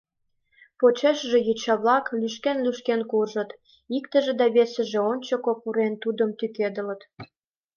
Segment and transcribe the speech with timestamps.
[0.79, 3.49] Почешыже йоча-влак лӱшкен-лӱшкен куржыт,
[3.97, 7.01] иктыже да весыже, ончыко пурен, тудым тӱкедылыт